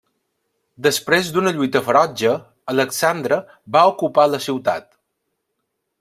[0.85, 2.31] Després d'una lluita ferotge,
[2.73, 3.37] Alexandre
[3.77, 4.89] va o ocupar la ciutat.